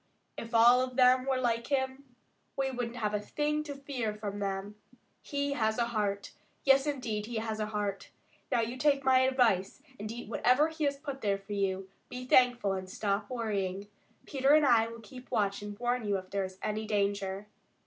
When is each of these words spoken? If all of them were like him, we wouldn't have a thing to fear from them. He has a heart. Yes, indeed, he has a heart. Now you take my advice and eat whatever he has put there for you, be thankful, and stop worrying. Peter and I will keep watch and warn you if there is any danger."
If 0.35 0.55
all 0.55 0.81
of 0.81 0.95
them 0.95 1.27
were 1.27 1.37
like 1.39 1.67
him, 1.67 2.15
we 2.57 2.71
wouldn't 2.71 2.95
have 2.95 3.13
a 3.13 3.19
thing 3.19 3.61
to 3.65 3.75
fear 3.75 4.15
from 4.15 4.39
them. 4.39 4.73
He 5.21 5.53
has 5.53 5.77
a 5.77 5.89
heart. 5.89 6.31
Yes, 6.63 6.87
indeed, 6.87 7.27
he 7.27 7.35
has 7.35 7.59
a 7.59 7.67
heart. 7.67 8.09
Now 8.51 8.61
you 8.61 8.77
take 8.77 9.03
my 9.03 9.19
advice 9.19 9.83
and 9.99 10.11
eat 10.11 10.27
whatever 10.27 10.69
he 10.69 10.85
has 10.85 10.97
put 10.97 11.21
there 11.21 11.37
for 11.37 11.53
you, 11.53 11.87
be 12.09 12.25
thankful, 12.25 12.71
and 12.73 12.89
stop 12.89 13.29
worrying. 13.29 13.89
Peter 14.25 14.55
and 14.55 14.65
I 14.65 14.87
will 14.87 15.01
keep 15.01 15.29
watch 15.29 15.61
and 15.61 15.77
warn 15.77 16.07
you 16.07 16.17
if 16.17 16.31
there 16.31 16.45
is 16.45 16.57
any 16.63 16.87
danger." 16.87 17.45